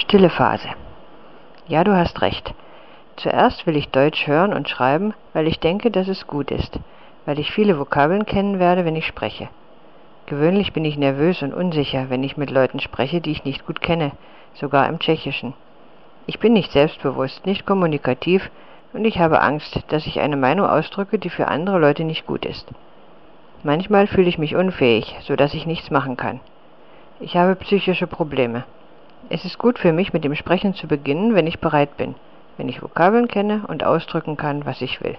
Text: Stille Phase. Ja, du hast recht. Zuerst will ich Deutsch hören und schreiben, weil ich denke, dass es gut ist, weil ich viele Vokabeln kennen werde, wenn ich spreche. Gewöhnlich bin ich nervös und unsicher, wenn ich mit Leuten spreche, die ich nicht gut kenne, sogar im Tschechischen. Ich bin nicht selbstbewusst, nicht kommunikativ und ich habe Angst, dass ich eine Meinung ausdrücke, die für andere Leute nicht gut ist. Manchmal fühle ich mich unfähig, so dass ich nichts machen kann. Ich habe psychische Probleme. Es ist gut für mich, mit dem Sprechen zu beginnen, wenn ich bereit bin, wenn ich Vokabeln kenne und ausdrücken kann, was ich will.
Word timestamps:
Stille 0.00 0.30
Phase. 0.30 0.68
Ja, 1.66 1.82
du 1.82 1.92
hast 1.92 2.22
recht. 2.22 2.54
Zuerst 3.16 3.66
will 3.66 3.76
ich 3.76 3.88
Deutsch 3.88 4.28
hören 4.28 4.54
und 4.54 4.68
schreiben, 4.68 5.12
weil 5.32 5.48
ich 5.48 5.58
denke, 5.58 5.90
dass 5.90 6.06
es 6.06 6.28
gut 6.28 6.52
ist, 6.52 6.78
weil 7.26 7.40
ich 7.40 7.50
viele 7.50 7.80
Vokabeln 7.80 8.24
kennen 8.24 8.60
werde, 8.60 8.84
wenn 8.84 8.94
ich 8.94 9.08
spreche. 9.08 9.48
Gewöhnlich 10.26 10.72
bin 10.72 10.84
ich 10.84 10.96
nervös 10.96 11.42
und 11.42 11.52
unsicher, 11.52 12.10
wenn 12.10 12.22
ich 12.22 12.36
mit 12.36 12.50
Leuten 12.50 12.78
spreche, 12.78 13.20
die 13.20 13.32
ich 13.32 13.44
nicht 13.44 13.66
gut 13.66 13.80
kenne, 13.80 14.12
sogar 14.54 14.88
im 14.88 15.00
Tschechischen. 15.00 15.54
Ich 16.26 16.38
bin 16.38 16.52
nicht 16.52 16.70
selbstbewusst, 16.70 17.44
nicht 17.44 17.66
kommunikativ 17.66 18.52
und 18.92 19.04
ich 19.04 19.18
habe 19.18 19.40
Angst, 19.40 19.80
dass 19.88 20.06
ich 20.06 20.20
eine 20.20 20.36
Meinung 20.36 20.68
ausdrücke, 20.68 21.18
die 21.18 21.30
für 21.30 21.48
andere 21.48 21.80
Leute 21.80 22.04
nicht 22.04 22.24
gut 22.24 22.46
ist. 22.46 22.68
Manchmal 23.64 24.06
fühle 24.06 24.28
ich 24.28 24.38
mich 24.38 24.54
unfähig, 24.54 25.16
so 25.22 25.34
dass 25.34 25.54
ich 25.54 25.66
nichts 25.66 25.90
machen 25.90 26.16
kann. 26.16 26.38
Ich 27.18 27.36
habe 27.36 27.56
psychische 27.56 28.06
Probleme. 28.06 28.62
Es 29.30 29.44
ist 29.44 29.58
gut 29.58 29.78
für 29.78 29.92
mich, 29.92 30.12
mit 30.12 30.24
dem 30.24 30.34
Sprechen 30.34 30.74
zu 30.74 30.86
beginnen, 30.86 31.34
wenn 31.34 31.46
ich 31.46 31.60
bereit 31.60 31.96
bin, 31.96 32.14
wenn 32.56 32.68
ich 32.68 32.82
Vokabeln 32.82 33.28
kenne 33.28 33.62
und 33.68 33.84
ausdrücken 33.84 34.36
kann, 34.36 34.64
was 34.64 34.80
ich 34.80 35.02
will. 35.02 35.16